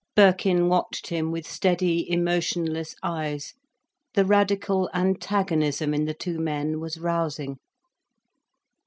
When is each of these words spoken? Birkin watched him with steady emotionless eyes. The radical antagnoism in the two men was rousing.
Birkin 0.15 0.67
watched 0.67 1.09
him 1.09 1.29
with 1.29 1.45
steady 1.45 2.09
emotionless 2.09 2.95
eyes. 3.03 3.53
The 4.15 4.25
radical 4.25 4.89
antagnoism 4.95 5.93
in 5.93 6.05
the 6.05 6.15
two 6.15 6.39
men 6.39 6.79
was 6.79 6.97
rousing. 6.99 7.59